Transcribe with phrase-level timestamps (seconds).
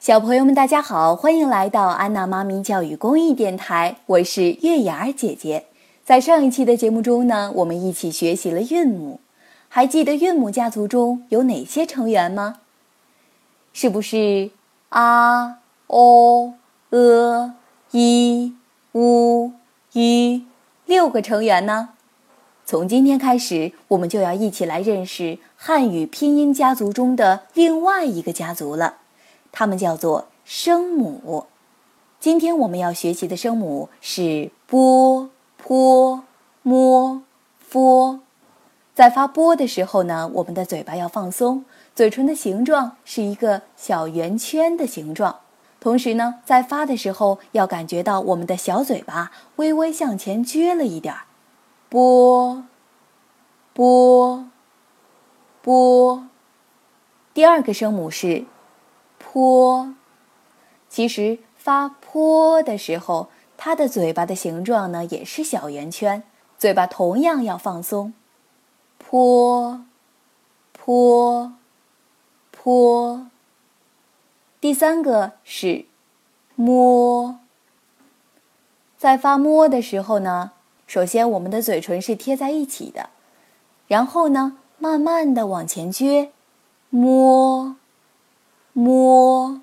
[0.00, 5.66] 小朋友们，大家好，欢迎来到安娜妈咪教育公益电台，我是月牙儿姐姐。
[6.02, 9.20] 在上一期的节目中呢，我们一起学习了韵母，
[9.68, 12.60] 还记得韵母家族中有哪些成员吗？
[13.74, 14.48] 是不是
[14.88, 15.58] 啊、
[15.88, 16.54] o、
[16.88, 17.52] 呃、
[17.90, 18.54] i、
[18.92, 19.52] u、
[19.92, 20.40] u
[20.86, 21.90] 六个成员呢？
[22.64, 28.94] 从今天开始，我们就要一起来认识汉语拼音家族中的另外一个家族了。
[29.52, 31.46] 它们叫做声母。
[32.18, 36.22] 今天我们要学习的声母是波、坡、
[36.62, 37.22] 摸、
[37.58, 38.20] 佛。
[38.94, 45.36] 在发波的时候呢，我们的嘴巴要放松，嘴唇的形状是一个小圆圈的形状。
[45.80, 51.22] 同时呢，在发的时候要感觉到我们的小嘴巴微微向前撅了一点儿。
[51.88, 52.64] 波，
[53.72, 54.46] 波，
[55.62, 56.28] 波。
[57.32, 58.44] 第二个声母是。
[59.32, 59.94] 坡，
[60.88, 66.24] 其实发坡的时候，它的嘴巴的形状呢也是小圆圈，
[66.58, 68.12] 嘴巴同样要放松。
[68.98, 69.84] 坡，
[70.72, 71.52] 坡，
[72.50, 73.28] 坡。
[74.60, 75.84] 第三个是
[76.56, 77.38] 摸，
[78.98, 80.50] 在发摸的时候呢，
[80.88, 83.10] 首先我们的嘴唇是贴在一起的，
[83.86, 86.30] 然后呢，慢慢的往前撅，
[86.88, 87.76] 摸。
[88.72, 89.60] 摸，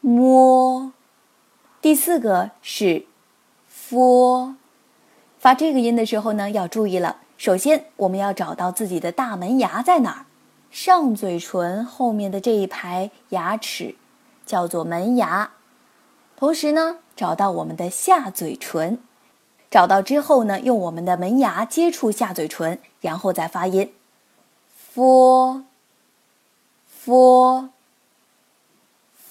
[0.00, 0.92] 摸。
[1.80, 3.06] 第四个是
[3.68, 4.54] f，
[5.38, 7.18] 发这个音的时候呢，要注意了。
[7.36, 10.26] 首先，我们要找到自己的大门牙在哪儿，
[10.70, 13.96] 上嘴唇后面的这一排牙齿
[14.46, 15.50] 叫做门牙。
[16.36, 18.98] 同时呢，找到我们的下嘴唇，
[19.70, 23.92] 找到之后呢，用我们的门牙接触下嘴唇，然后再发音
[24.94, 25.42] f，f。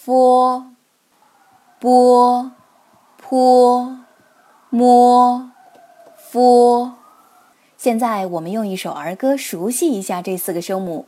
[0.04, 0.66] 佛、
[1.80, 2.54] 波、
[3.18, 4.00] 坡、
[4.72, 5.52] 摸、
[6.18, 6.94] 佛。
[7.78, 11.06] 现在我们用一首儿歌熟悉一下这四个声母：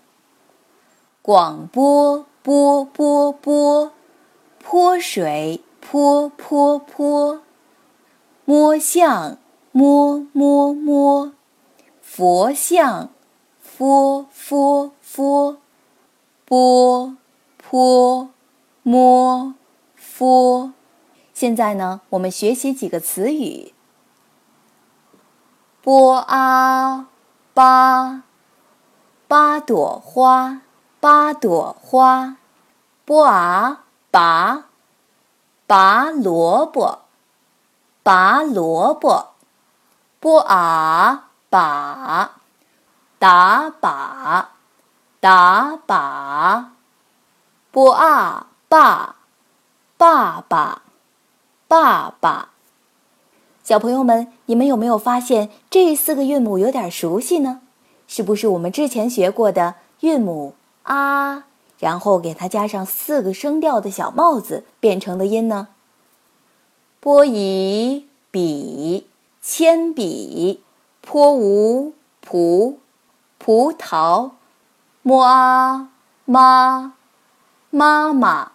[1.24, 3.90] 广播，波波波；
[4.60, 7.40] 泼水，泼泼泼；
[8.46, 9.40] 摸象，
[9.72, 11.32] 摸摸摸；
[12.00, 13.10] 佛像，
[13.60, 15.58] 佛佛佛；
[16.46, 17.18] 波
[17.58, 18.33] 坡。
[18.84, 19.54] 摸，
[19.96, 20.74] 佛。
[21.34, 23.74] 现在呢，我们学习几个词语：
[25.82, 27.08] 波啊，
[27.54, 28.24] 八，
[29.28, 30.62] 八朵花，
[31.00, 32.36] 八朵花；
[33.06, 34.66] 波啊，拔，
[35.66, 37.00] 拔萝卜，
[38.04, 39.30] 拔萝卜；
[40.20, 42.32] 波啊，把，
[43.18, 44.52] 打把，
[45.22, 46.72] 打把；
[47.72, 48.48] 波啊。
[48.74, 49.18] 爸，
[49.98, 50.82] 爸爸，
[51.68, 52.50] 爸爸。
[53.64, 57.62] 小朋友们，你们有没有发现这四个韵母有点熟悉呢？
[58.08, 61.44] 是不是我们之前学过的韵母啊？
[61.78, 65.68] 然后给它加上四个声调的小帽子变成的音呢？
[67.00, 69.08] 波以笔，
[69.40, 70.64] 铅笔，
[71.00, 72.80] 坡无葡，
[73.38, 74.32] 葡萄，
[75.04, 75.90] 摸啊
[76.26, 76.94] 妈，
[77.70, 78.50] 妈妈。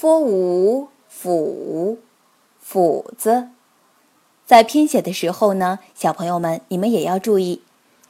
[0.00, 1.98] F 五斧
[2.60, 3.48] 斧子，
[4.46, 7.62] 在拼写的时候呢，小朋友们你们也要注意。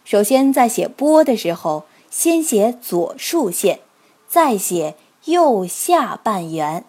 [0.04, 3.80] 首先在写波的时候，先写左竖线，
[4.28, 6.84] 再写右下半圆，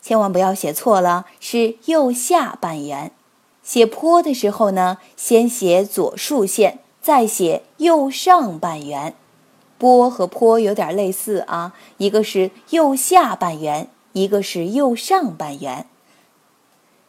[0.00, 3.12] 千万不要写错了，是右下半圆。
[3.62, 9.14] 写坡的时候呢，先写左竖线，再写右上半圆。
[9.76, 13.90] 波和坡有点类似啊，一个是右下半圆。
[14.12, 15.86] 一个是右上半圆，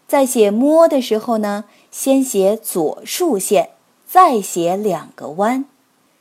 [0.07, 3.72] 在写摸的时候呢，先写左竖线，
[4.07, 5.66] 再写两个弯。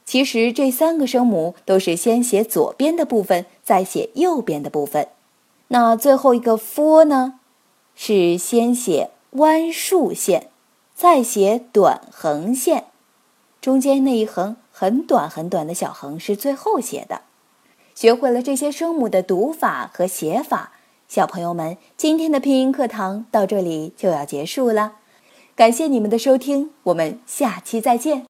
[0.05, 5.09] 其实这三个声母都是先写左边的部分，再写右边的部分。
[5.69, 7.41] 那最后一个 f 呢，
[7.95, 10.51] 是先写弯竖线，
[10.95, 12.87] 再写短横线，
[13.61, 17.23] 中间那一横很短很短的小横是最后写的。
[18.01, 20.71] 学会了这些声母的读法和写法，
[21.07, 24.93] 小朋友们，今天的拼音课堂到这里就要结束了。
[25.55, 28.25] 感谢你们的收听，我们下期再见。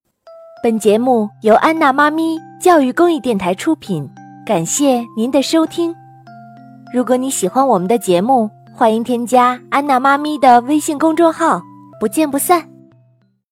[0.60, 4.10] 本节目由安娜妈咪教育公益电台出品，
[4.44, 5.94] 感谢您的收听。
[6.92, 11.62] 如果你喜欢我们的节目，欢迎添加安娜妈咪的微信公众号，
[12.00, 12.69] 不见不散。